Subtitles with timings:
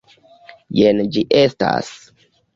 [0.79, 1.93] Jen ĝi estas: